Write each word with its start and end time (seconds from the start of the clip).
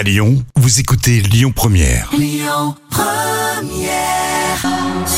À 0.00 0.02
Lyon, 0.02 0.42
vous 0.56 0.80
écoutez 0.80 1.20
Lyon 1.20 1.52
Première. 1.54 2.10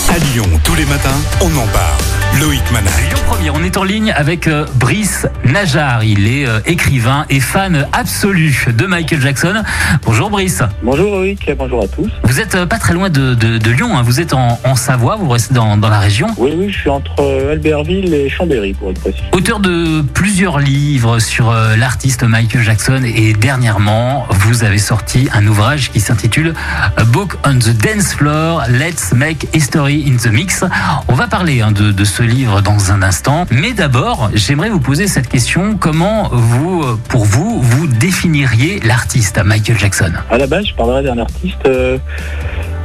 À 0.09 0.19
Lyon, 0.19 0.61
tous 0.65 0.75
les 0.75 0.87
matins, 0.87 1.21
on 1.41 1.57
en 1.57 1.69
parle. 1.69 2.22
Loïc 2.41 2.63
Manac. 2.73 2.93
Lyon 3.09 3.19
Première, 3.27 3.55
on 3.55 3.63
est 3.63 3.77
en 3.77 3.85
ligne 3.85 4.13
avec 4.17 4.47
euh, 4.49 4.67
Brice 4.77 5.27
Najar. 5.45 6.03
Il 6.05 6.27
est 6.27 6.47
euh, 6.47 6.61
écrivain 6.67 7.25
et 7.31 7.41
fan 7.41 7.87
absolu 7.93 8.67
de 8.77 8.87
Michael 8.87 9.21
Jackson. 9.21 9.63
Bonjour 10.05 10.29
Brice. 10.31 10.63
Bonjour 10.83 11.11
Loïc, 11.17 11.51
bonjour 11.57 11.85
à 11.85 11.89
tous. 11.89 12.09
Vous 12.25 12.41
êtes 12.41 12.55
euh, 12.55 12.67
pas 12.67 12.79
très 12.79 12.95
loin 12.95 13.11
de, 13.11 13.35
de- 13.35 13.59
de 13.59 13.71
Lyon, 13.71 13.97
hein. 13.97 14.03
vous 14.03 14.21
êtes 14.21 14.33
en, 14.35 14.59
en 14.65 14.75
Savoie, 14.77 15.17
vous 15.17 15.29
restez 15.29 15.55
dans, 15.55 15.77
dans 15.77 15.89
la 15.89 15.99
région. 16.01 16.27
Oui, 16.37 16.53
oui, 16.57 16.71
je 16.71 16.79
suis 16.79 16.91
entre 16.91 17.13
euh, 17.21 17.53
Albertville 17.53 18.13
et 18.13 18.29
Chambéry 18.29 18.73
pour 18.75 18.91
être 18.91 19.01
précis. 19.01 19.23
Auteur 19.33 19.61
de 19.61 20.01
plusieurs 20.03 20.59
livres 20.59 21.19
sur 21.21 21.51
euh, 21.51 21.77
l'artiste 21.77 22.23
Michael 22.25 22.63
Jackson 22.63 23.03
et 23.05 23.33
dernièrement, 23.35 24.27
vous 24.31 24.65
avez 24.65 24.79
sorti 24.79 25.29
un 25.33 25.47
ouvrage 25.47 25.91
qui 25.91 26.01
s'intitule 26.01 26.55
A 26.97 27.05
Book 27.05 27.35
on 27.47 27.55
the 27.59 27.71
Dance 27.77 28.15
Floor, 28.15 28.63
Let's 28.69 29.13
Make 29.13 29.47
History 29.55 30.05
in 30.11 30.17
the 30.17 30.33
Mix. 30.33 30.65
On 31.09 31.15
va 31.15 31.29
parler 31.29 31.61
hein, 31.63 31.73
de, 31.73 31.93
de 31.93 32.05
ce 32.05 32.22
livre 32.25 32.61
dans 32.61 32.93
un 32.93 33.03
instant, 33.03 33.47
mais 33.51 33.73
d'abord, 33.73 34.31
j'aimerais 34.35 34.69
vous 34.69 34.81
poser 34.81 35.07
cette 35.07 35.29
question. 35.29 35.77
Comment 35.79 36.29
vous, 36.31 36.85
pour 37.09 37.25
vous, 37.25 37.61
vous 37.61 37.87
définiriez 37.87 38.81
l'artiste 38.81 39.43
Michael 39.45 39.79
Jackson? 39.79 40.13
À 40.31 40.39
la 40.39 40.47
base, 40.47 40.67
je 40.67 40.75
parlerai 40.75 41.03
d'un 41.03 41.19
artiste 41.19 41.67
euh, 41.67 41.99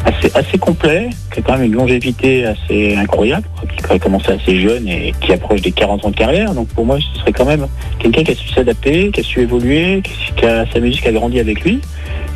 assez, 0.05 0.31
assez 0.35 0.57
complet, 0.57 1.09
qui 1.31 1.39
a 1.39 1.41
quand 1.43 1.53
même 1.53 1.63
une 1.63 1.75
longévité 1.75 2.45
assez 2.45 2.95
incroyable, 2.95 3.47
qui 3.77 3.93
a 3.93 3.99
commencé 3.99 4.31
assez 4.31 4.61
jeune 4.61 4.87
et 4.87 5.13
qui 5.21 5.33
approche 5.33 5.61
des 5.61 5.71
40 5.71 6.05
ans 6.05 6.09
de 6.09 6.15
carrière. 6.15 6.53
Donc 6.53 6.67
pour 6.69 6.85
moi, 6.85 6.97
ce 6.99 7.19
serait 7.19 7.33
quand 7.33 7.45
même 7.45 7.67
quelqu'un 7.99 8.23
qui 8.23 8.31
a 8.31 8.35
su 8.35 8.49
s'adapter, 8.49 9.11
qui 9.11 9.19
a 9.19 9.23
su 9.23 9.41
évoluer, 9.41 10.01
qui 10.35 10.45
a, 10.45 10.65
sa 10.71 10.79
musique 10.79 11.05
a 11.05 11.11
grandi 11.11 11.39
avec 11.39 11.63
lui 11.63 11.81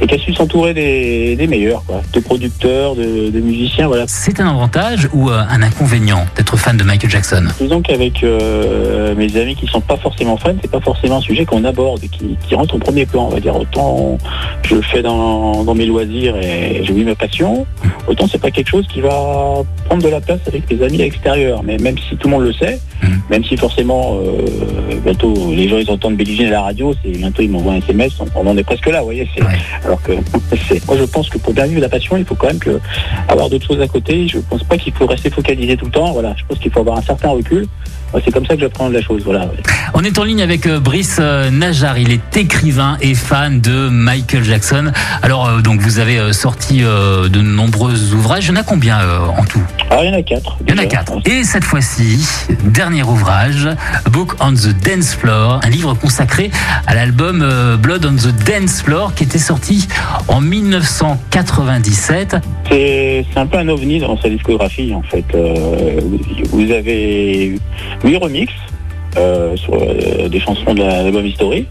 et 0.01 0.13
a 0.13 0.17
su 0.17 0.33
s'entourer 0.33 0.73
des, 0.73 1.35
des 1.35 1.47
meilleurs, 1.47 1.83
quoi, 1.85 2.01
de 2.11 2.19
producteurs, 2.19 2.95
de, 2.95 3.29
de 3.29 3.39
musiciens, 3.39 3.87
voilà. 3.87 4.05
C'est 4.07 4.39
un 4.39 4.47
avantage 4.49 5.07
ou 5.13 5.29
euh, 5.29 5.41
un 5.49 5.61
inconvénient 5.61 6.25
d'être 6.35 6.57
fan 6.57 6.75
de 6.77 6.83
Michael 6.83 7.09
Jackson? 7.11 7.45
Disons 7.59 7.81
qu'avec 7.81 8.23
euh, 8.23 9.13
mes 9.15 9.35
amis 9.37 9.55
qui 9.55 9.67
sont 9.67 9.81
pas 9.81 9.97
forcément 9.97 10.37
fans, 10.37 10.55
c'est 10.61 10.71
pas 10.71 10.79
forcément 10.81 11.17
un 11.17 11.21
sujet 11.21 11.45
qu'on 11.45 11.63
aborde 11.65 12.03
et 12.03 12.07
qui, 12.07 12.35
qui 12.47 12.55
rentre 12.55 12.75
au 12.75 12.79
premier 12.79 13.05
plan. 13.05 13.25
On 13.27 13.29
va 13.29 13.39
dire 13.39 13.55
autant 13.55 14.17
je 14.63 14.75
le 14.75 14.81
fais 14.81 15.01
dans, 15.01 15.63
dans 15.63 15.75
mes 15.75 15.85
loisirs 15.85 16.35
et 16.37 16.81
je 16.83 16.93
vis 16.93 17.03
ma 17.03 17.15
passion, 17.15 17.65
autant 18.07 18.27
c'est 18.27 18.41
pas 18.41 18.51
quelque 18.51 18.69
chose 18.69 18.87
qui 18.87 19.01
va 19.01 19.61
prendre 19.85 20.03
de 20.03 20.09
la 20.09 20.21
place 20.21 20.39
avec 20.47 20.63
les 20.69 20.81
amis 20.83 21.01
extérieurs. 21.01 21.61
Mais 21.63 21.77
même 21.77 21.97
si 21.97 22.15
tout 22.17 22.27
le 22.27 22.31
monde 22.35 22.43
le 22.43 22.53
sait, 22.53 22.79
Mhm. 23.03 23.19
même 23.31 23.43
si 23.43 23.57
forcément 23.57 24.19
euh, 24.21 24.45
bientôt 25.03 25.33
les 25.55 25.67
gens 25.67 25.77
ils 25.79 25.89
entendent 25.89 26.15
Billie 26.17 26.35
Jean 26.37 26.47
à 26.49 26.51
la 26.51 26.61
radio, 26.61 26.93
c'est 27.03 27.09
bientôt 27.09 27.41
ils 27.41 27.49
m'envoient 27.49 27.73
un 27.73 27.77
SMS, 27.77 28.11
on, 28.19 28.27
on 28.35 28.47
en 28.47 28.55
est 28.55 28.63
presque 28.63 28.85
là, 28.91 28.99
vous 28.99 29.05
voyez. 29.05 29.27
Ouais. 29.39 29.57
Alors 29.91 30.01
que 30.03 30.13
moi 30.87 30.95
je 30.97 31.03
pense 31.03 31.29
que 31.29 31.37
pour 31.37 31.53
bien 31.53 31.65
vivre 31.65 31.81
la 31.81 31.89
passion, 31.89 32.15
il 32.15 32.23
faut 32.23 32.35
quand 32.35 32.47
même 32.47 32.59
que 32.59 32.79
avoir 33.27 33.49
d'autres 33.49 33.67
choses 33.67 33.81
à 33.81 33.87
côté. 33.87 34.25
Je 34.25 34.39
pense 34.39 34.63
pas 34.63 34.77
qu'il 34.77 34.93
faut 34.93 35.05
rester 35.05 35.29
focalisé 35.29 35.75
tout 35.75 35.85
le 35.85 35.91
temps. 35.91 36.13
Voilà, 36.13 36.33
je 36.37 36.43
pense 36.47 36.59
qu'il 36.59 36.71
faut 36.71 36.79
avoir 36.79 36.97
un 36.97 37.01
certain 37.01 37.29
recul. 37.29 37.67
C'est 38.25 38.31
comme 38.31 38.45
ça 38.45 38.55
que 38.55 38.61
j'apprends 38.61 38.89
la 38.89 39.01
chose. 39.01 39.21
Voilà. 39.23 39.49
On 39.93 40.03
est 40.03 40.19
en 40.19 40.23
ligne 40.23 40.41
avec 40.41 40.65
euh, 40.65 40.79
Brice 40.79 41.17
euh, 41.19 41.49
Najar. 41.49 41.97
Il 41.97 42.11
est 42.11 42.35
écrivain 42.35 42.97
et 42.99 43.15
fan 43.15 43.61
de 43.61 43.87
Michael 43.89 44.43
Jackson. 44.43 44.91
Alors, 45.21 45.47
euh, 45.47 45.61
donc, 45.61 45.79
vous 45.79 45.99
avez 45.99 46.33
sorti 46.33 46.79
de 46.81 47.41
nombreux 47.41 48.13
ouvrages. 48.13 48.47
Il 48.47 48.49
y 48.49 48.51
en 48.51 48.55
a 48.57 48.63
combien 48.63 48.99
en 49.37 49.43
tout? 49.45 49.61
Alors, 49.89 50.03
il 50.03 50.11
y 50.11 50.13
en 50.13 50.17
a 50.17 50.23
quatre. 50.23 50.57
Il 50.67 50.75
y 50.75 50.77
en 50.77 50.81
a 50.81 50.85
quatre. 50.85 51.13
Et 51.25 51.43
cette 51.43 51.63
fois-ci, 51.63 52.27
dernier 52.65 53.03
ouvrage, 53.03 53.69
Book 54.11 54.33
on 54.39 54.53
the 54.53 54.73
Dance 54.83 55.13
Floor, 55.13 55.61
un 55.63 55.69
livre 55.69 55.93
consacré 55.93 56.51
à 56.87 56.95
l'album 56.95 57.77
Blood 57.77 58.05
on 58.05 58.15
the 58.15 58.33
Dance 58.45 58.81
Floor 58.81 59.13
qui 59.15 59.23
était 59.23 59.39
sorti 59.39 59.80
en 60.27 60.41
1997. 60.41 62.35
C'est, 62.69 63.25
un 63.35 63.45
peu 63.45 63.57
un 63.57 63.67
ovni 63.69 63.99
dans 63.99 64.17
sa 64.19 64.29
discographie, 64.29 64.93
en 64.93 65.01
fait. 65.03 65.25
Euh, 65.35 65.99
vous 66.51 66.71
avez 66.71 67.59
huit 68.03 68.17
remixes 68.17 68.51
euh, 69.17 69.55
sur 69.57 69.73
euh, 69.73 70.29
des 70.29 70.39
chansons 70.39 70.73
de 70.73 70.79
la- 70.79 71.03
l'album 71.03 71.25
History. 71.25 71.67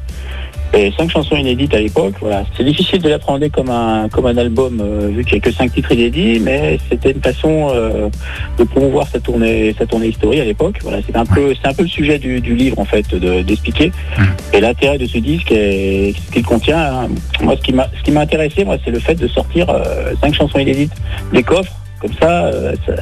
Et 0.73 0.93
cinq 0.97 1.11
chansons 1.11 1.35
inédites 1.35 1.75
à 1.75 1.81
l'époque, 1.81 2.15
voilà. 2.21 2.45
C'est 2.57 2.63
difficile 2.63 3.03
de 3.03 3.09
l'appréhender 3.09 3.51
comme 3.51 3.71
un 3.71 4.09
comme 4.09 4.27
un 4.27 4.37
album 4.37 4.81
euh, 4.81 5.09
vu 5.09 5.25
qu'il 5.25 5.35
n'y 5.35 5.39
a 5.39 5.41
que 5.43 5.51
cinq 5.51 5.73
titres 5.75 5.91
inédits, 5.93 6.39
mais 6.39 6.79
c'était 6.89 7.11
une 7.11 7.21
façon 7.21 7.71
euh, 7.75 8.09
de 8.57 8.63
promouvoir 8.65 9.09
sa 9.09 9.19
tournée 9.19 9.75
sa 9.77 9.85
tournée 9.87 10.07
History 10.09 10.41
à 10.41 10.45
l'époque. 10.45 10.79
Voilà, 10.83 10.99
c'est 11.05 11.17
un 11.17 11.27
peu 11.27 11.55
c'est 11.61 11.67
un 11.69 11.75
peu 11.75 11.83
le 11.83 11.89
sujet 11.89 12.21
du, 12.21 12.41
du 12.41 12.55
livre 12.55 12.79
en 12.79 12.85
fait 12.85 13.13
de- 13.13 13.43
d'expliquer. 13.43 13.89
Mm. 14.17 14.23
Et 14.55 14.61
l'intérêt 14.61 14.99
de 14.99 15.07
ce 15.07 15.19
disque 15.19 15.51
est 15.51 16.15
ce 16.27 16.33
qu'il 16.33 16.45
contient. 16.45 16.79
hein. 16.79 17.09
Moi, 17.43 17.57
ce 17.57 17.63
qui 17.63 17.73
m'a 17.73 17.89
ce 17.99 18.03
qui 18.05 18.13
m'a 18.13 18.21
intéressé, 18.21 18.65
moi, 18.65 18.77
c'est 18.85 18.93
le 18.93 19.01
fait 19.01 19.17
de 19.17 19.27
sortir 19.27 19.69
euh, 19.71 20.13
cinq 20.23 20.35
chansons 20.35 20.59
inédites 20.61 20.93
des 21.33 21.43
coffres. 21.43 21.73
Comme 22.01 22.15
ça, 22.15 22.47
euh, 22.47 22.75
ça, 22.87 22.95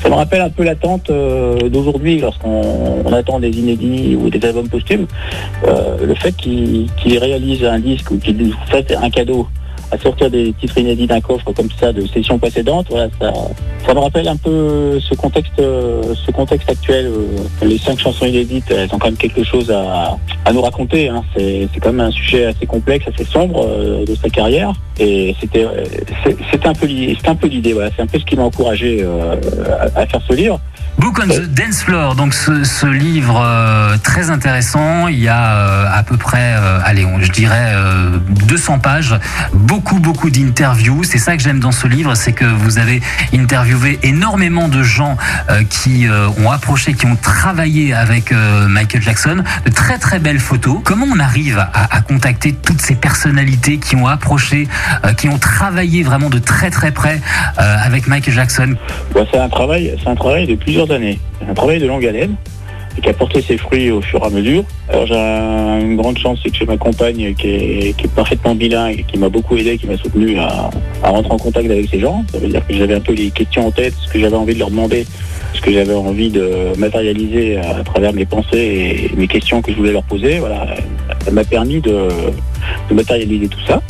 ça 0.00 0.08
me 0.08 0.14
rappelle 0.14 0.40
un 0.40 0.50
peu 0.50 0.62
l'attente 0.62 1.10
euh, 1.10 1.68
d'aujourd'hui 1.68 2.20
lorsqu'on 2.20 3.02
on 3.04 3.12
attend 3.12 3.40
des 3.40 3.50
inédits 3.50 4.16
ou 4.16 4.30
des 4.30 4.44
albums 4.46 4.68
posthumes. 4.68 5.06
Euh, 5.66 5.96
le 6.04 6.14
fait 6.14 6.32
qu'il 6.36 6.88
qu'il 6.96 7.18
réalise 7.18 7.64
un 7.64 7.80
disque 7.80 8.12
ou 8.12 8.18
qu'il 8.18 8.36
nous 8.36 8.54
fasse 8.66 8.84
un 8.96 9.10
cadeau 9.10 9.48
à 9.94 9.98
sortir 9.98 10.30
des 10.30 10.52
titres 10.52 10.78
inédits 10.78 11.06
d'un 11.06 11.20
coffre 11.20 11.52
comme 11.52 11.68
ça 11.78 11.92
de 11.92 12.04
sessions 12.06 12.38
précédentes, 12.38 12.88
ça, 13.20 13.94
me 13.94 14.00
rappelle 14.00 14.26
un 14.26 14.36
peu 14.36 14.98
ce 15.00 15.14
contexte, 15.14 15.58
euh, 15.60 16.02
ce 16.14 16.30
contexte 16.32 16.68
actuel. 16.68 17.06
euh, 17.06 17.66
Les 17.66 17.78
cinq 17.78 17.98
chansons 17.98 18.26
inédites, 18.26 18.70
elles 18.70 18.92
ont 18.92 18.98
quand 18.98 19.06
même 19.06 19.16
quelque 19.16 19.44
chose 19.44 19.70
à, 19.70 20.16
nous 20.52 20.60
raconter. 20.60 21.08
hein. 21.08 21.22
C'est 21.36 21.68
quand 21.80 21.92
même 21.92 22.08
un 22.08 22.10
sujet 22.10 22.46
assez 22.46 22.66
complexe, 22.66 23.06
assez 23.12 23.24
sombre 23.24 23.66
euh, 23.66 24.04
de 24.04 24.14
sa 24.16 24.28
carrière. 24.28 24.72
Et 24.98 25.34
c'était 25.40 25.64
un 25.64 26.72
peu 26.72 26.86
l'idée. 26.86 27.14
C'est 27.16 28.02
un 28.02 28.06
peu 28.06 28.18
ce 28.18 28.24
qui 28.24 28.36
m'a 28.36 28.44
encouragé 28.44 29.04
à 29.96 30.06
faire 30.06 30.20
ce 30.28 30.34
livre. 30.34 30.60
Book 30.96 31.18
on 31.22 31.26
the 31.26 31.42
Dance 31.52 31.82
Floor, 31.82 32.14
donc 32.14 32.32
ce, 32.34 32.62
ce 32.64 32.86
livre 32.86 33.42
euh, 33.44 33.96
très 34.02 34.30
intéressant. 34.30 35.08
Il 35.08 35.18
y 35.18 35.28
a 35.28 35.56
euh, 35.56 35.86
à 35.92 36.02
peu 36.04 36.16
près, 36.16 36.54
euh, 36.56 36.78
allez, 36.84 37.04
on- 37.04 37.20
je 37.20 37.30
dirais 37.32 37.72
euh, 37.74 38.18
200 38.46 38.78
pages, 38.78 39.14
beaucoup 39.52 39.98
beaucoup 39.98 40.30
d'interviews. 40.30 41.02
C'est 41.02 41.18
ça 41.18 41.36
que 41.36 41.42
j'aime 41.42 41.58
dans 41.58 41.72
ce 41.72 41.88
livre, 41.88 42.14
c'est 42.14 42.32
que 42.32 42.44
vous 42.44 42.78
avez 42.78 43.02
interviewé 43.34 43.98
énormément 44.04 44.68
de 44.68 44.82
gens 44.84 45.16
euh, 45.50 45.62
qui 45.68 46.06
euh, 46.06 46.28
ont 46.42 46.50
approché, 46.50 46.94
qui 46.94 47.06
ont 47.06 47.16
travaillé 47.16 47.92
avec 47.92 48.30
euh, 48.32 48.68
Michael 48.68 49.02
Jackson. 49.02 49.42
De 49.66 49.70
très 49.70 49.98
très 49.98 50.20
belles 50.20 50.38
photos. 50.40 50.78
Comment 50.84 51.06
on 51.12 51.18
arrive 51.18 51.58
à, 51.58 51.96
à 51.96 52.00
contacter 52.02 52.52
toutes 52.54 52.80
ces 52.80 52.94
personnalités 52.94 53.78
qui 53.78 53.96
ont 53.96 54.06
approché, 54.06 54.68
euh, 55.04 55.12
qui 55.12 55.28
ont 55.28 55.38
travaillé 55.38 56.02
vraiment 56.04 56.30
de 56.30 56.38
très 56.38 56.70
très 56.70 56.92
près 56.92 57.20
euh, 57.58 57.76
avec 57.84 58.06
Michael 58.06 58.34
Jackson? 58.34 58.74
C'est 59.12 59.20
un 59.20 59.48
c'est 60.02 60.08
un 60.08 60.14
travail 60.14 60.46
de 60.46 60.54
plusieurs 60.54 60.83
années, 60.92 61.18
un 61.48 61.54
travail 61.54 61.78
de 61.80 61.86
longue 61.86 62.04
haleine 62.06 62.34
et 62.96 63.00
qui 63.00 63.08
a 63.08 63.12
porté 63.12 63.42
ses 63.42 63.56
fruits 63.56 63.90
au 63.90 64.00
fur 64.00 64.22
et 64.22 64.26
à 64.26 64.30
mesure. 64.30 64.62
Alors 64.88 65.06
j'ai 65.06 65.16
un- 65.16 65.80
une 65.80 65.96
grande 65.96 66.16
chance, 66.16 66.38
c'est 66.42 66.50
que 66.50 66.56
j'ai 66.56 66.64
ma 66.66 66.76
compagne 66.76 67.34
qui 67.34 67.48
est, 67.48 68.08
parfaitement 68.14 68.54
bilingue 68.54 69.04
qui 69.08 69.18
m'a 69.18 69.28
beaucoup 69.28 69.56
aidé, 69.56 69.76
qui 69.78 69.86
m'a 69.88 69.96
soutenu 69.96 70.38
à, 70.38 70.70
à 71.02 71.08
rentrer 71.10 71.32
en 71.32 71.38
contact 71.38 71.68
avec 71.70 71.88
ces 71.90 71.98
gens. 71.98 72.24
Ça 72.30 72.38
veut 72.38 72.46
dire 72.48 72.64
que 72.66 72.72
j'avais 72.74 72.94
un 72.94 73.00
peu 73.00 73.12
les 73.12 73.30
questions 73.30 73.66
en 73.66 73.70
tête, 73.72 73.94
ce 74.00 74.12
que 74.12 74.20
j'avais 74.20 74.36
envie 74.36 74.54
de 74.54 74.60
leur 74.60 74.70
demander, 74.70 75.04
ce 75.54 75.60
que 75.60 75.72
j'avais 75.72 75.94
envie 75.94 76.30
de 76.30 76.48
matérialiser 76.78 77.56
à, 77.58 77.82
travers 77.82 78.12
mes 78.12 78.26
pensées 78.26 79.10
et 79.12 79.16
mes 79.16 79.26
questions 79.26 79.60
que 79.60 79.72
je 79.72 79.76
voulais 79.76 79.92
leur 79.92 80.04
poser. 80.04 80.38
Voilà, 80.38 80.64
ça 81.24 81.30
m'a 81.32 81.42
permis 81.44 81.80
de 81.80 82.08
matérialiser 82.92 83.48
tout 83.48 83.60
ça. 83.66 83.82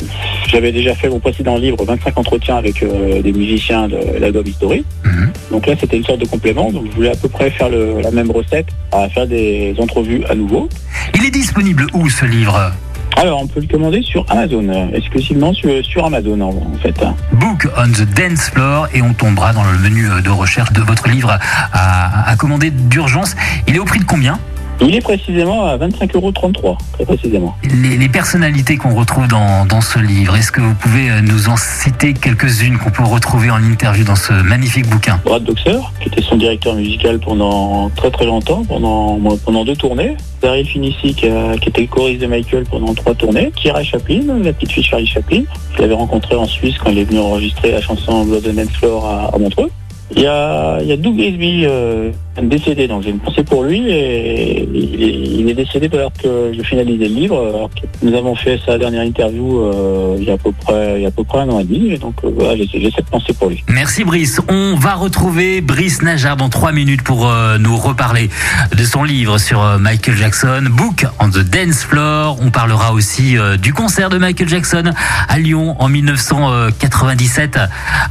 J'avais 0.47 0.71
déjà 0.71 0.95
fait 0.95 1.09
mon 1.09 1.19
précédent 1.19 1.57
livre 1.57 1.83
25 1.83 2.17
entretiens 2.17 2.57
avec 2.57 2.81
euh, 2.83 3.21
des 3.21 3.31
musiciens 3.33 3.87
de 3.87 3.97
l'album 4.19 4.45
History. 4.45 4.85
Mhm. 5.03 5.31
Donc 5.51 5.67
là, 5.67 5.73
c'était 5.79 5.97
une 5.97 6.03
sorte 6.03 6.19
de 6.19 6.25
complément. 6.27 6.71
Donc 6.71 6.85
je 6.91 6.95
voulais 6.95 7.11
à 7.11 7.15
peu 7.15 7.27
près 7.29 7.49
faire 7.49 7.69
le- 7.69 8.01
la 8.01 8.11
même 8.11 8.31
recette, 8.31 8.67
à 8.91 9.09
faire 9.09 9.27
des 9.27 9.73
entrevues 9.79 10.23
à 10.29 10.35
nouveau. 10.35 10.69
Il 11.15 11.25
est 11.25 11.31
disponible 11.31 11.87
où 11.93 12.09
ce 12.09 12.25
livre? 12.25 12.71
Alors, 13.17 13.41
on 13.41 13.47
peut 13.47 13.61
le 13.61 13.67
commander 13.67 14.01
sur 14.01 14.25
Amazon, 14.29 14.89
exclusivement 14.93 15.53
sur, 15.53 15.69
sur 15.85 16.05
Amazon 16.05 16.39
en, 16.41 16.49
en 16.49 16.77
fait. 16.81 16.95
Book 17.31 17.65
on 17.77 17.87
the 17.89 18.03
Dance 18.13 18.49
Floor 18.49 18.87
et 18.93 19.01
on 19.01 19.13
tombera 19.13 19.53
dans 19.53 19.63
le 19.63 19.77
menu 19.77 20.05
de 20.21 20.29
recherche 20.29 20.73
de 20.73 20.81
votre 20.81 21.07
livre 21.07 21.37
à, 21.71 22.29
à 22.29 22.35
commander 22.35 22.71
d'urgence. 22.71 23.35
Il 23.67 23.75
est 23.75 23.79
au 23.79 23.85
prix 23.85 23.99
de 23.99 24.05
combien? 24.05 24.37
Il 24.81 24.93
est 24.93 25.01
précisément 25.01 25.65
à 25.65 25.77
25,33 25.77 26.15
euros, 26.15 26.77
très 26.93 27.05
précisément. 27.05 27.55
les, 27.63 27.97
les 27.97 28.09
personnalités 28.09 28.75
qu'on 28.77 28.93
retrouve 28.93 29.27
dans, 29.27 29.65
dans 29.65 29.81
ce 29.81 29.99
livre, 29.99 30.35
est-ce 30.35 30.51
que 30.51 30.61
vous 30.61 30.73
pouvez 30.75 31.09
euh, 31.09 31.21
nous 31.21 31.49
en 31.49 31.55
citer 31.57 32.13
quelques-unes 32.13 32.77
qu'on 32.77 32.91
peut 32.91 33.03
retrouver 33.03 33.49
en 33.49 33.63
interview 33.63 34.03
dans 34.03 34.15
ce 34.17 34.33
magnifique 34.33 34.87
bouquin? 34.87 35.19
Brad 35.25 35.43
Doxer, 35.43 35.79
qui 36.01 36.09
était 36.09 36.21
son 36.21 36.35
directeur 36.37 36.75
musical 36.75 37.19
pendant 37.19 37.89
très 37.95 38.11
très 38.11 38.25
longtemps, 38.25 38.63
pendant, 38.65 39.17
pendant 39.45 39.63
deux 39.65 39.75
tournées. 39.75 40.17
Daryl 40.41 40.67
Finissi, 40.67 41.15
qui, 41.15 41.27
a- 41.27 41.57
qui 41.57 41.69
était 41.69 41.81
le 41.81 41.87
choriste 41.87 42.21
de 42.21 42.27
Michael 42.27 42.65
pendant 42.69 42.93
trois 42.93 43.15
tournées. 43.15 43.51
Kira 43.55 43.81
Chaplin, 43.83 44.21
la 44.43 44.53
petite 44.53 44.71
fille 44.73 44.83
Charlie 44.83 45.07
Chaplin. 45.07 45.43
Je 45.75 45.81
l'avais 45.81 45.93
rencontré 45.95 46.35
en 46.35 46.45
Suisse 46.45 46.75
quand 46.83 46.91
il 46.91 46.99
est 46.99 47.05
venu 47.05 47.19
enregistrer 47.19 47.71
la 47.71 47.81
chanson 47.81 48.25
Blood 48.25 48.45
and 48.59 48.69
Floor 48.77 49.05
à, 49.05 49.35
à 49.35 49.37
Montreux. 49.39 49.71
Il 50.11 50.21
y 50.21 50.27
a, 50.27 50.79
il 50.81 50.87
y 50.87 50.91
a 50.91 50.97
Doug 50.97 51.15
Grisby, 51.15 51.65
euh, 51.65 52.11
décédé, 52.41 52.87
donc 52.87 53.03
j'ai 53.03 53.09
une 53.09 53.19
pensée 53.19 53.43
pour 53.43 53.63
lui 53.63 53.89
et 53.89 54.67
il 54.71 55.03
est, 55.03 55.39
il 55.39 55.49
est 55.49 55.53
décédé 55.53 55.89
alors 55.93 56.13
que 56.13 56.51
je 56.55 56.61
finalisais 56.61 57.07
le 57.07 57.15
livre. 57.15 57.47
Alors 57.47 57.69
que 57.69 57.87
nous 58.05 58.13
avons 58.15 58.35
fait 58.35 58.59
sa 58.65 58.77
dernière 58.77 59.03
interview 59.03 59.61
euh, 59.61 60.15
il, 60.19 60.25
y 60.25 60.29
a 60.29 60.33
à 60.33 60.37
peu 60.37 60.51
près, 60.51 60.95
il 60.97 61.01
y 61.01 61.05
a 61.05 61.07
à 61.07 61.11
peu 61.11 61.23
près 61.23 61.39
un 61.39 61.49
an 61.49 61.59
et 61.59 61.63
demi, 61.63 61.91
et 61.91 61.97
donc 61.97 62.15
euh, 62.23 62.31
voilà, 62.35 62.55
j'ai 62.55 62.67
j'ai 62.67 62.91
cette 62.91 63.07
pensée 63.07 63.33
pour 63.33 63.49
lui. 63.49 63.63
Merci 63.67 64.03
Brice. 64.03 64.41
On 64.47 64.75
va 64.75 64.93
retrouver 64.95 65.61
Brice 65.61 66.01
Najar 66.01 66.37
dans 66.37 66.49
trois 66.49 66.71
minutes 66.71 67.01
pour 67.01 67.27
euh, 67.27 67.57
nous 67.57 67.77
reparler 67.77 68.29
de 68.75 68.83
son 68.83 69.03
livre 69.03 69.37
sur 69.37 69.63
euh, 69.63 69.77
Michael 69.77 70.17
Jackson, 70.17 70.63
Book 70.69 71.05
on 71.19 71.29
the 71.29 71.39
Dance 71.39 71.83
Floor. 71.83 72.37
On 72.41 72.51
parlera 72.51 72.93
aussi 72.93 73.37
euh, 73.37 73.57
du 73.57 73.73
concert 73.73 74.09
de 74.09 74.17
Michael 74.17 74.49
Jackson 74.49 74.91
à 75.27 75.37
Lyon 75.37 75.75
en 75.79 75.89
1997. 75.89 77.59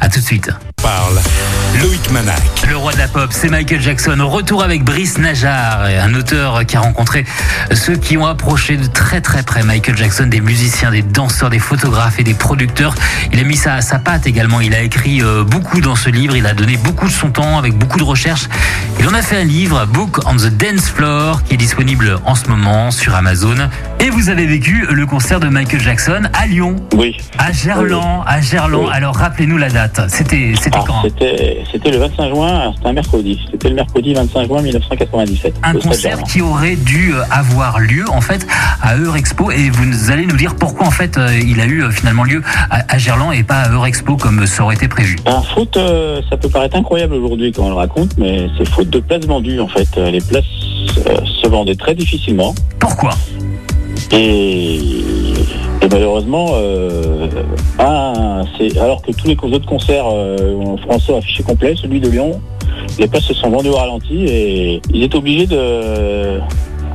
À 0.01 0.09
tout 0.09 0.21
de 0.21 0.25
suite. 0.25 0.51
Parle 0.83 1.19
Loïc 1.83 2.11
Manac. 2.13 2.41
Le 2.69 2.77
roi 2.77 2.93
de 2.93 2.99
la 2.99 3.09
pop, 3.09 3.29
c'est 3.33 3.49
Michael 3.49 3.81
Jackson. 3.81 4.19
Au 4.21 4.29
retour 4.29 4.63
avec 4.63 4.85
Brice 4.85 5.19
Najar, 5.19 5.83
un 5.83 6.15
auteur 6.15 6.65
qui 6.67 6.77
a 6.77 6.81
rencontré 6.81 7.25
ceux 7.73 7.97
qui 7.97 8.17
ont 8.17 8.27
approché 8.27 8.77
de 8.77 8.87
très 8.87 9.21
très 9.21 9.43
près 9.43 9.63
Michael 9.65 9.97
Jackson, 9.97 10.27
des 10.27 10.41
musiciens, 10.41 10.91
des 10.91 11.03
danseurs, 11.03 11.51
des 11.51 11.59
photographes 11.59 12.19
et 12.19 12.23
des 12.25 12.35
producteurs. 12.35 12.95
Il 13.33 13.41
a 13.41 13.43
mis 13.45 13.57
ça 13.57 13.75
à 13.75 13.81
sa 13.81 13.99
patte 13.99 14.27
également. 14.27 14.61
Il 14.61 14.75
a 14.75 14.83
écrit 14.83 15.23
euh, 15.23 15.43
beaucoup 15.45 15.81
dans 15.81 15.97
ce 15.97 16.09
livre. 16.11 16.37
Il 16.37 16.47
a 16.47 16.55
donné 16.55 16.77
beaucoup 16.77 17.07
de 17.07 17.13
son 17.13 17.31
temps 17.31 17.59
avec 17.59 17.75
beaucoup 17.75 17.99
de 17.99 18.05
recherches. 18.05 18.49
Il 19.01 19.09
en 19.09 19.15
a 19.15 19.23
fait 19.23 19.37
un 19.37 19.45
livre, 19.45 19.85
Book 19.87 20.19
on 20.27 20.37
the 20.37 20.47
Dance 20.57 20.89
Floor, 20.89 21.43
qui 21.45 21.55
est 21.55 21.59
disponible 21.59 22.19
en 22.25 22.35
ce 22.35 22.49
moment 22.49 22.91
sur 22.93 23.15
Amazon. 23.15 23.57
Et 24.01 24.11
vous 24.11 24.29
avez 24.29 24.47
vécu 24.47 24.87
le 24.91 25.07
concert 25.07 25.41
de 25.41 25.49
Michael 25.49 25.81
Jackson 25.81 26.23
à 26.33 26.47
Lyon, 26.47 26.77
Oui. 26.95 27.17
à 27.39 27.53
Gerland, 27.53 28.23
à 28.27 28.41
Gerland. 28.41 28.85
Oui. 28.87 28.91
Alors 28.93 29.17
rappelez-nous 29.17 29.59
la 29.59 29.71
date. 29.71 30.01
C'était 30.09 30.53
c'était 30.61 30.75
Alors, 30.75 30.87
quand? 30.87 31.03
C'était 31.03 31.64
c'était 31.71 31.91
le 31.91 31.99
25 31.99 32.29
juin, 32.35 32.61
alors, 32.61 32.75
c'était 32.75 32.89
un 32.89 32.93
mercredi. 32.93 33.41
C'était 33.51 33.69
le 33.69 33.75
mercredi 33.75 34.15
25 34.15 34.47
juin 34.47 34.63
1997. 34.63 35.55
un 35.63 35.73
concert 35.75 36.23
qui 36.23 36.41
aurait 36.41 36.77
dû 36.77 37.15
euh, 37.15 37.23
avoir 37.31 37.79
lieu 37.81 38.05
en 38.11 38.21
fait 38.21 38.47
à 38.83 38.97
Eurexpo 38.97 39.51
et 39.51 39.71
vous 39.71 40.11
allez 40.11 40.27
nous 40.27 40.37
dire 40.37 40.55
pourquoi 40.57 40.87
en 40.87 40.91
fait 40.91 41.17
euh, 41.19 41.29
il 41.45 41.61
a 41.61 41.67
eu 41.67 41.83
euh, 41.83 41.91
finalement 41.91 42.25
lieu 42.25 42.43
à, 42.71 42.99
Gerland 42.99 43.33
et 43.33 43.43
pas 43.43 43.63
à 43.63 43.71
Eurexpo 43.71 44.17
comme 44.17 44.47
ça 44.47 44.63
aurait 44.63 44.77
été 44.77 44.89
prévu. 44.89 45.17
Alors, 45.25 45.47
faute, 45.47 45.79
ça 46.31 46.37
peut 46.37 46.49
paraître 46.49 46.77
incroyable 46.77 47.15
aujourd'hui 47.15 47.53
quand 47.53 47.65
on 47.65 47.69
le 47.69 47.75
raconte, 47.75 48.17
mais 48.19 48.49
c'est 48.57 48.69
faute 48.69 48.91
de 48.91 49.01
places 49.01 49.27
vendues 49.27 49.61
en 49.61 49.69
fait. 49.69 49.97
Les 49.97 50.21
places 50.21 50.45
se 51.43 51.49
vendaient 51.49 51.75
très 51.75 51.95
difficilement 51.95 52.55
Pourquoi? 52.79 53.15
Et 54.13 54.54
malheureusement, 56.15 56.47
euh, 56.53 57.29
alors 57.79 59.03
que 59.03 59.11
tous 59.13 59.27
les 59.27 59.37
autres 59.37 59.67
concerts 59.67 60.07
euh, 60.07 60.55
ont 60.55 61.17
affiché 61.17 61.43
complet, 61.43 61.75
celui 61.77 62.01
de 62.01 62.09
Lyon, 62.09 62.41
les 62.99 63.09
places 63.09 63.25
se 63.25 63.35
sont 63.35 63.51
vendues 63.51 63.71
au 63.71 63.77
ralenti 63.77 64.25
et 64.25 64.81
ils 64.93 65.03
étaient 65.03 65.17
obligés 65.17 65.47
de, 65.47 66.39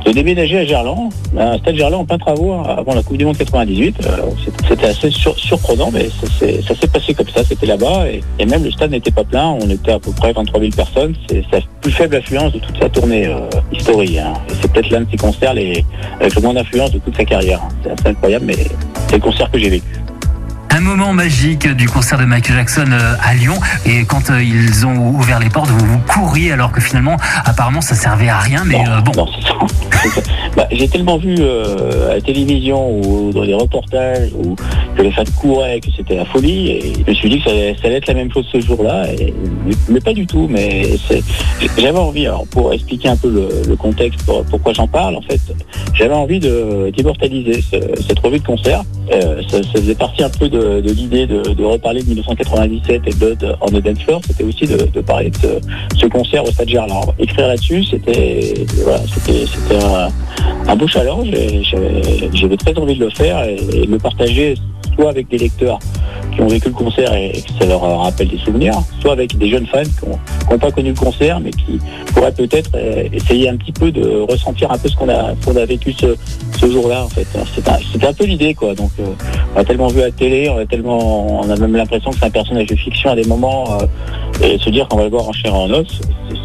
de 0.04 0.12
déménager 0.12 0.58
à 0.58 0.64
Gerland, 0.64 1.10
un 1.38 1.58
stade 1.58 1.76
Gerland 1.76 2.02
en 2.02 2.04
plein 2.04 2.18
travaux 2.18 2.52
avant 2.54 2.94
la 2.94 3.02
Coupe 3.02 3.16
du 3.16 3.24
Monde 3.24 3.36
98. 3.36 3.96
Alors, 4.06 4.28
c'est- 4.44 4.50
C'était 4.68 4.86
assez 4.86 5.10
sur- 5.10 5.38
surprenant, 5.38 5.90
mais 5.92 6.08
ça 6.10 6.74
s'est 6.74 6.88
passé 6.88 7.12
comme 7.14 7.28
ça, 7.28 7.42
c'était 7.44 7.66
là-bas 7.66 8.04
et, 8.38 8.46
même 8.46 8.62
le 8.64 8.70
stade 8.70 8.90
n'était 8.92 9.10
pas 9.10 9.24
plein, 9.24 9.48
on 9.60 9.68
était 9.68 9.92
à 9.92 9.98
peu 9.98 10.10
près 10.12 10.32
23 10.32 10.60
000 10.60 10.72
personnes, 10.72 11.14
c'est 11.28 11.42
la 11.52 11.58
plus 11.80 11.90
faible 11.92 12.16
affluence 12.16 12.52
de 12.52 12.58
toute 12.60 12.78
sa 12.78 12.88
tournée 12.88 13.26
euh, 13.26 13.40
historique. 13.72 14.16
hein. 14.18 14.32
C'est 14.60 14.70
peut-être 14.72 14.90
l'un 14.90 15.00
de 15.02 15.06
ses 15.10 15.16
concerts 15.16 15.50
avec 15.50 15.84
le 16.34 16.40
moins 16.40 16.54
d'influence 16.54 16.92
de 16.92 16.98
toute 16.98 17.16
sa 17.16 17.24
carrière. 17.24 17.60
C'est 17.82 17.90
assez 17.90 18.08
incroyable, 18.08 18.44
mais 18.46 18.54
c'est 19.08 19.16
le 19.16 19.22
concert 19.22 19.50
que 19.50 19.58
j'ai 19.58 19.68
vécu. 19.70 19.86
Un 20.72 20.80
moment 20.80 21.12
magique 21.12 21.66
du 21.68 21.88
concert 21.88 22.18
de 22.18 22.24
Michael 22.24 22.56
Jackson 22.56 22.84
euh, 22.92 23.14
à 23.22 23.34
Lyon 23.34 23.54
et 23.84 24.04
quand 24.04 24.30
euh, 24.30 24.42
ils 24.42 24.86
ont 24.86 25.10
ouvert 25.10 25.38
les 25.40 25.48
portes 25.50 25.68
vous, 25.68 25.84
vous 25.84 25.98
courriez 26.08 26.52
alors 26.52 26.70
que 26.72 26.80
finalement 26.80 27.16
apparemment 27.44 27.80
ça 27.80 27.94
servait 27.94 28.28
à 28.28 28.38
rien 28.38 28.62
mais 28.64 28.82
Non, 28.84 28.92
euh, 28.92 29.00
bon. 29.00 29.12
Bah, 30.56 30.66
j'ai 30.72 30.88
tellement 30.88 31.18
vu 31.18 31.34
euh, 31.38 32.10
à 32.10 32.14
la 32.14 32.20
télévision 32.22 32.98
ou 32.98 33.30
dans 33.32 33.42
les 33.42 33.52
reportages 33.54 34.30
que 34.96 35.02
les 35.02 35.12
fans 35.12 35.22
couraient, 35.38 35.78
que 35.80 35.88
c'était 35.94 36.16
la 36.16 36.24
folie, 36.24 36.70
et 36.70 36.92
je 37.04 37.10
me 37.10 37.14
suis 37.14 37.28
dit 37.28 37.38
que 37.38 37.44
ça, 37.44 37.50
allait- 37.50 37.76
ça 37.80 37.86
allait 37.86 37.96
être 37.96 38.08
la 38.08 38.14
même 38.14 38.32
chose 38.32 38.46
ce 38.50 38.60
jour-là, 38.60 39.04
mais, 39.66 39.74
mais 39.90 40.00
pas 40.00 40.12
du 40.14 40.26
tout. 40.26 40.48
Mais 40.50 40.86
j'avais 41.78 41.98
envie, 41.98 42.26
alors 42.26 42.46
pour 42.50 42.72
expliquer 42.72 43.08
un 43.10 43.16
peu 43.16 43.28
le, 43.30 43.48
le 43.68 43.76
contexte, 43.76 44.22
pour- 44.24 44.42
pourquoi 44.46 44.72
j'en 44.72 44.88
parle, 44.88 45.14
en 45.16 45.22
fait, 45.22 45.40
j'avais 45.94 46.14
envie 46.14 46.40
de- 46.40 46.90
d'immortaliser 46.96 47.60
ce- 47.62 48.02
cette 48.02 48.18
revue 48.20 48.38
de 48.40 48.46
concert. 48.46 48.82
Euh, 49.12 49.42
ça, 49.48 49.62
ça 49.62 49.70
faisait 49.74 49.94
partie 49.94 50.22
un 50.22 50.30
peu 50.30 50.48
de, 50.48 50.80
de 50.80 50.92
l'idée 50.92 51.26
de, 51.26 51.42
de 51.42 51.64
reparler 51.64 52.02
de 52.02 52.08
1997 52.08 53.02
et 53.06 53.14
Blood 53.14 53.56
on 53.60 53.66
the 53.66 53.82
Dance 53.82 54.02
Floor, 54.04 54.20
c'était 54.26 54.44
aussi 54.44 54.66
de, 54.66 54.76
de 54.86 55.00
parler 55.00 55.30
de 55.30 55.36
ce, 55.36 55.96
ce 55.98 56.06
concert 56.06 56.44
au 56.44 56.50
Stade 56.52 56.68
Gerland. 56.68 57.12
Écrire 57.18 57.48
là-dessus, 57.48 57.84
c'était 57.84 58.54
voilà, 58.84 59.00
c'était 59.12 59.84
un, 59.84 60.08
un 60.68 60.76
beau 60.76 60.86
challenge. 60.86 61.28
et 61.32 61.62
J'avais 62.34 62.56
très 62.56 62.76
envie 62.78 62.94
de 62.94 63.04
le 63.04 63.10
faire 63.10 63.42
et 63.44 63.56
de 63.56 63.90
le 63.90 63.98
partager 63.98 64.54
soit 64.94 65.10
avec 65.10 65.28
des 65.28 65.38
lecteurs 65.38 65.78
qui 66.30 66.40
ont 66.40 66.46
vécu 66.48 66.68
le 66.68 66.74
concert 66.74 67.12
et 67.14 67.32
que 67.32 67.52
ça 67.58 67.66
leur 67.66 67.80
rappelle 67.80 68.28
des 68.28 68.38
souvenirs, 68.38 68.74
soit 69.00 69.12
avec 69.12 69.36
des 69.36 69.50
jeunes 69.50 69.66
fans 69.66 69.82
qui 69.82 70.06
n'ont 70.50 70.58
pas 70.58 70.70
connu 70.70 70.90
le 70.90 70.94
concert 70.96 71.40
mais 71.40 71.50
qui 71.50 71.78
pourraient 72.14 72.32
peut-être 72.32 72.70
euh, 72.74 73.04
essayer 73.12 73.48
un 73.48 73.56
petit 73.56 73.72
peu 73.72 73.90
de 73.92 74.20
ressentir 74.30 74.70
un 74.70 74.78
peu 74.78 74.88
ce 74.88 74.96
qu'on 74.96 75.08
a, 75.08 75.64
vécu 75.66 75.92
ce, 75.92 76.16
jour-là 76.70 77.04
en 77.04 77.08
fait. 77.08 77.26
C'était 77.92 78.06
un, 78.06 78.12
peu 78.12 78.24
l'idée 78.24 78.54
quoi. 78.54 78.74
Donc 78.74 78.90
euh, 79.00 79.04
on 79.54 79.60
a 79.60 79.64
tellement 79.64 79.88
vu 79.88 80.00
à 80.00 80.06
la 80.06 80.10
télé, 80.12 80.48
on 80.48 80.58
a 80.58 80.66
tellement, 80.66 81.40
on 81.42 81.48
a 81.50 81.56
même 81.56 81.74
l'impression 81.76 82.10
que 82.10 82.18
c'est 82.18 82.26
un 82.26 82.30
personnage 82.30 82.66
de 82.66 82.76
fiction 82.76 83.10
à 83.10 83.14
des 83.16 83.24
moments 83.24 83.64
euh, 83.80 83.86
et 84.46 84.58
se 84.58 84.70
dire 84.70 84.86
qu'on 84.88 84.96
va 84.98 85.04
le 85.04 85.10
voir 85.10 85.28
en 85.28 85.32
chair 85.32 85.54
et 85.54 85.58
en 85.58 85.70
os, 85.70 85.86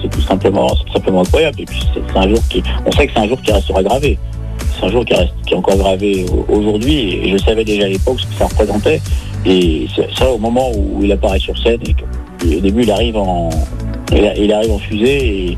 c'est- 0.02 0.10
tout 0.10 0.22
simplement, 0.22 0.70
simplement 0.94 1.22
incroyable. 1.22 1.62
Et 1.62 1.66
puis 1.66 1.80
c'est 1.94 2.18
un 2.18 2.30
jour 2.30 2.40
qui, 2.50 2.62
on 2.86 2.92
sait 2.92 3.08
que 3.08 3.14
c'est 3.14 3.20
un 3.22 3.28
jour 3.28 3.42
qui 3.42 3.52
restera 3.52 3.82
gravé. 3.84 4.18
C'est 4.80 4.86
un 4.86 4.90
jour 4.90 5.04
qui, 5.06 5.14
reste, 5.14 5.34
qui 5.46 5.54
est 5.54 5.58
encore 5.58 5.78
gravé 5.78 6.26
au- 6.30 6.54
aujourd'hui 6.58 7.16
et 7.24 7.32
je 7.32 7.38
savais 7.38 7.64
déjà 7.64 7.86
à 7.86 7.90
l'époque 7.90 8.20
ce 8.20 8.26
que 8.26 8.34
ça 8.38 8.46
représentait. 8.46 9.02
Et 9.46 9.88
ça 10.18 10.30
au 10.32 10.38
moment 10.38 10.72
où 10.76 11.04
il 11.04 11.12
apparaît 11.12 11.40
sur 11.40 11.58
scène 11.58 11.80
au 12.44 12.60
début 12.60 12.84
il 12.84 12.92
arrive 12.92 13.18
en, 13.18 13.50
il, 14.12 14.52
arrive 14.54 14.72
en 14.72 14.80
fusée 14.80 15.58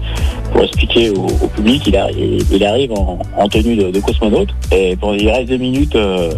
pour 0.51 0.63
expliquer 0.63 1.09
au, 1.09 1.27
public, 1.55 1.83
il, 1.87 2.45
il- 2.51 2.63
arrive 2.63 2.91
en, 2.93 3.19
en 3.37 3.47
tenue 3.49 3.75
de, 3.75 3.99
cosmonaute. 3.99 4.49
Et 4.71 4.97
il 5.19 5.29
reste 5.29 5.49
deux 5.49 5.57
minutes 5.57 5.95
euh, 5.95 6.31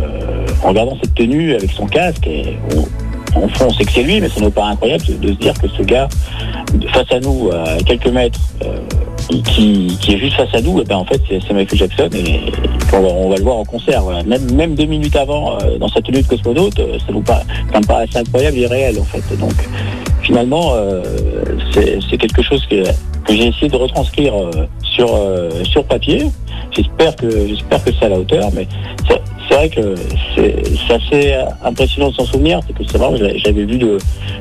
en 0.63 0.69
regardant 0.69 0.97
cette 1.01 1.13
tenue 1.13 1.53
avec 1.53 1.71
son 1.71 1.85
casque 1.85 2.27
on, 3.35 3.39
en 3.43 3.47
fond 3.49 3.65
on 3.69 3.73
sait 3.73 3.85
que 3.85 3.91
c'est 3.91 4.03
lui 4.03 4.19
mais 4.19 4.29
ça 4.29 4.41
nous 4.41 4.49
paraît 4.49 4.71
incroyable 4.71 5.03
de, 5.05 5.13
de 5.13 5.33
se 5.33 5.37
dire 5.37 5.53
que 5.61 5.67
ce 5.67 5.83
gars 5.83 6.09
face 6.91 7.11
à 7.11 7.19
nous 7.19 7.49
à 7.51 7.77
quelques 7.85 8.07
mètres 8.07 8.39
euh, 8.63 8.79
qui, 9.29 9.97
est 10.07 10.17
juste 10.17 10.35
face 10.35 10.53
à 10.53 10.61
nous, 10.61 10.81
et 10.81 10.83
ben 10.83 10.97
en 10.97 11.05
fait 11.05 11.21
c'est 11.29 11.53
Michael 11.53 11.77
Jackson 11.77 12.09
et, 12.13 12.51
on, 12.93 13.29
va, 13.29 13.37
le 13.37 13.43
voir 13.43 13.57
en 13.57 13.65
concert. 13.65 14.01
Voilà. 14.01 14.23
Même, 14.23 14.51
même 14.53 14.75
deux 14.75 14.85
minutes 14.85 15.15
avant, 15.15 15.57
euh, 15.59 15.77
dans 15.77 15.87
sa 15.87 16.01
tenue 16.01 16.21
de 16.21 16.27
cosmonaute, 16.27 16.79
euh, 16.79 16.97
ça, 16.99 17.11
nous 17.11 17.21
paraît, 17.21 17.43
ça 17.71 17.79
me 17.79 17.85
paraît 17.85 18.03
assez 18.03 18.17
incroyable 18.17 18.57
et 18.57 18.65
réel 18.65 18.99
en 18.99 19.03
fait. 19.03 19.37
Donc 19.37 19.53
finalement, 20.21 20.71
euh, 20.73 21.03
c'est 21.73 22.17
quelque 22.17 22.41
chose 22.41 22.65
que, 22.67 22.83
j'ai 23.29 23.47
essayé 23.47 23.69
de 23.69 23.75
retranscrire 23.75 24.33
sur, 24.81 25.09
sur 25.63 25.83
papier. 25.83 26.25
J'espère 26.71 27.15
que 27.15 27.27
que 27.27 27.91
c'est 27.99 28.05
à 28.05 28.09
la 28.09 28.17
hauteur, 28.17 28.49
mais 28.55 28.67
c'est 29.49 29.55
vrai 29.55 29.69
que 29.69 29.95
c'est 30.35 30.93
assez 30.93 31.33
impressionnant 31.63 32.09
de 32.09 32.15
s'en 32.15 32.25
souvenir, 32.25 32.59
c'est 32.67 32.73
que 32.73 32.83
c'est 32.89 32.97
l'avais- 32.99 33.39
j'avais 33.39 33.65
vu 33.65 33.77
de 33.77 33.97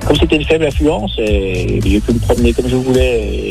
comme 0.07 0.17
c'était 0.17 0.37
une 0.37 0.45
faible 0.45 0.67
affluence 0.67 1.13
et 1.19 1.81
j'ai 1.85 2.01
pu 2.01 2.13
me 2.13 2.19
promener 2.19 2.53
comme 2.53 2.69
je 2.69 2.77
voulais 2.77 3.49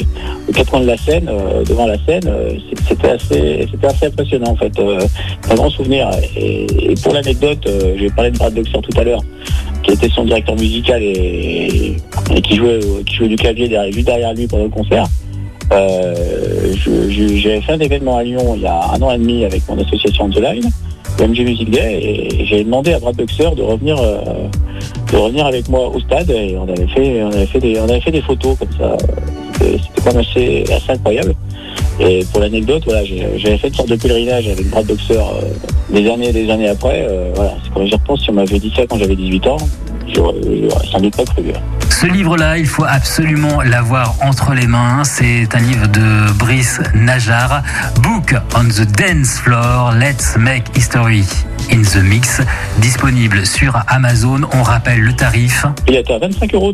aux 0.47 0.51
quatre 0.51 0.69
coins 0.69 0.81
de 0.81 0.87
la 0.87 0.97
scène, 0.97 1.27
euh, 1.29 1.63
devant 1.63 1.87
la 1.87 1.97
scène, 2.05 2.23
euh, 2.27 2.51
c'était 2.87 3.09
assez 3.09 3.67
assez 3.83 4.05
impressionnant 4.05 4.51
en 4.51 4.55
fait, 4.55 4.79
euh, 4.79 4.99
un 5.49 5.55
grand 5.55 5.69
souvenir. 5.69 6.09
Et, 6.35 6.93
pour 7.03 7.13
l'anecdote, 7.13 7.65
euh, 7.67 7.95
j'ai 7.97 8.09
parlé 8.09 8.31
de 8.31 8.37
Brad 8.37 8.53
Boxer 8.53 8.79
tout 8.81 8.99
à 8.99 9.03
l'heure, 9.03 9.21
qui 9.83 9.91
était 9.91 10.09
son 10.09 10.25
directeur 10.25 10.55
musical 10.55 11.01
et, 11.01 11.95
qui 12.43 12.55
jouait 12.55 12.79
qui 13.05 13.15
jouait 13.15 13.29
du 13.29 13.35
clavier 13.35 13.67
derrière, 13.67 13.91
juste 13.91 14.05
derrière 14.07 14.33
lui 14.33 14.47
pendant 14.47 14.63
le 14.65 14.69
concert. 14.69 15.05
J'avais 15.69 17.61
fait 17.61 17.73
un 17.73 17.79
événement 17.79 18.17
à 18.17 18.23
Lyon 18.23 18.53
il 18.55 18.61
y 18.61 18.67
a 18.67 18.91
un 18.93 19.01
an 19.01 19.11
et 19.11 19.17
demi 19.17 19.43
avec 19.45 19.67
mon 19.67 19.77
association 19.79 20.29
The 20.29 20.39
Line, 20.39 20.69
le 21.19 21.27
MG 21.27 21.43
Music 21.43 21.69
Day, 21.69 21.99
et 22.01 22.45
j'ai 22.45 22.63
demandé 22.63 22.93
à 22.93 22.99
Brad 22.99 23.15
Boxer 23.15 23.55
de 23.55 23.61
revenir, 23.61 23.97
euh, 23.99 24.19
de 25.11 25.17
revenir 25.17 25.45
avec 25.45 25.67
moi 25.69 25.87
au 25.87 25.99
stade 25.99 26.29
et 26.29 26.55
on 26.57 26.67
avait 26.67 26.87
fait, 26.87 27.23
on 27.23 27.31
avait 27.31 27.45
fait 27.45 27.59
des, 27.59 27.79
on 27.79 27.85
avait 27.85 28.01
fait 28.01 28.11
des 28.11 28.21
photos 28.21 28.57
comme 28.57 28.71
ça. 28.77 28.97
C'était 29.59 29.79
quand 30.03 30.13
même 30.13 30.21
assez, 30.21 30.63
incroyable. 30.89 31.33
Et 31.99 32.23
pour 32.31 32.41
l'anecdote, 32.41 32.83
voilà, 32.85 33.03
j'avais 33.03 33.57
fait 33.57 33.69
une 33.69 33.73
sorte 33.73 33.89
de 33.89 33.95
pèlerinage 33.95 34.47
avec 34.47 34.69
Brad 34.69 34.85
Boxer 34.85 35.17
euh, 35.17 35.41
des 35.91 36.09
années 36.09 36.29
et 36.29 36.33
des 36.33 36.49
années 36.49 36.69
après. 36.69 37.07
euh, 37.09 37.31
voilà, 37.33 37.55
c'est 37.63 37.73
quand 37.73 37.81
repense, 37.81 38.21
si 38.21 38.29
on 38.29 38.33
m'avait 38.33 38.59
dit 38.59 38.71
ça 38.75 38.85
quand 38.87 38.97
j'avais 38.97 39.15
18 39.15 39.47
ans, 39.47 39.57
j'aurais 40.13 40.35
sans 40.91 40.99
doute 40.99 41.15
pas 41.15 41.25
cru. 41.25 41.43
Ce 41.99 42.05
livre-là, 42.05 42.59
il 42.59 42.67
faut 42.67 42.83
absolument 42.83 43.63
l'avoir 43.63 44.13
entre 44.21 44.53
les 44.53 44.67
mains. 44.67 45.03
C'est 45.03 45.47
un 45.55 45.59
livre 45.59 45.87
de 45.87 46.31
Brice 46.33 46.79
Najar, 46.93 47.63
Book 48.03 48.35
on 48.53 48.65
the 48.65 48.85
Dance 48.85 49.39
Floor, 49.39 49.93
Let's 49.93 50.37
Make 50.37 50.77
History. 50.77 51.25
In 51.71 51.81
the 51.81 52.03
Mix, 52.03 52.41
disponible 52.79 53.45
sur 53.45 53.75
Amazon. 53.87 54.41
On 54.53 54.63
rappelle 54.63 54.99
le 54.99 55.13
tarif. 55.13 55.65
Il 55.87 55.95
est 55.95 56.09
à 56.11 56.19
25,33 56.19 56.53
euros, 56.55 56.73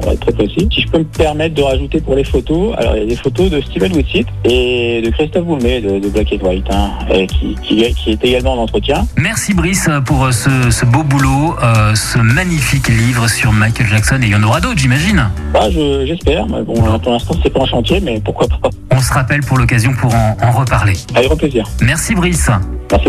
pour 0.00 0.12
être 0.12 0.20
très 0.20 0.32
précis. 0.32 0.68
Si 0.72 0.82
je 0.82 0.88
peux 0.88 0.98
me 0.98 1.04
permettre 1.04 1.54
de 1.54 1.62
rajouter 1.62 2.00
pour 2.00 2.14
les 2.14 2.24
photos, 2.24 2.74
alors 2.78 2.96
il 2.96 3.02
y 3.02 3.06
a 3.06 3.08
des 3.08 3.16
photos 3.16 3.50
de 3.50 3.60
Steven 3.60 3.92
Whitsitt 3.94 4.26
et 4.44 5.02
de 5.04 5.10
Christophe 5.10 5.44
Boulmé 5.44 5.80
de, 5.80 5.98
de 5.98 6.08
Black 6.08 6.28
and 6.32 6.46
White, 6.46 6.66
hein, 6.70 6.90
et 7.12 7.26
qui, 7.26 7.54
qui, 7.62 7.94
qui 7.94 8.10
est 8.10 8.24
également 8.24 8.54
en 8.54 8.58
entretien. 8.62 9.06
Merci 9.16 9.54
Brice 9.54 9.88
pour 10.04 10.32
ce, 10.32 10.70
ce 10.70 10.84
beau 10.84 11.02
boulot, 11.02 11.54
euh, 11.62 11.94
ce 11.94 12.18
magnifique 12.18 12.88
livre 12.88 13.28
sur 13.28 13.52
Michael 13.52 13.86
Jackson. 13.88 14.18
Et 14.22 14.26
il 14.26 14.30
y 14.32 14.34
en 14.34 14.42
aura 14.42 14.60
d'autres, 14.60 14.78
j'imagine. 14.78 15.28
Bah, 15.52 15.70
je- 15.70 16.04
J'espère. 16.06 16.46
mais 16.46 16.62
Bon, 16.62 16.74
pour 16.98 17.12
l'instant, 17.12 17.34
c'est 17.42 17.50
pas 17.50 17.60
en 17.60 17.66
chantier, 17.66 18.00
mais 18.00 18.20
pourquoi 18.20 18.46
pas. 18.48 18.68
On 18.90 19.00
se 19.00 19.12
rappelle 19.12 19.40
pour 19.40 19.56
l'occasion 19.58 19.92
pour 19.94 20.14
en, 20.14 20.36
en 20.42 20.50
reparler. 20.52 20.94
Avec 21.14 21.28
grand 21.28 21.36
plaisir. 21.36 21.66
Merci 21.82 22.14
Brice. 22.14 22.50
Merci. 22.90 23.08